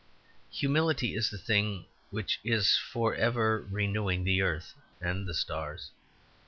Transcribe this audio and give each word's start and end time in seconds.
Humility 0.51 1.13
is 1.15 1.29
the 1.29 1.37
thing 1.37 1.85
which 2.09 2.39
is 2.43 2.75
for 2.75 3.13
ever 3.13 3.61
renewing 3.69 4.23
the 4.23 4.41
earth 4.41 4.73
and 4.99 5.27
the 5.27 5.33
stars. 5.35 5.91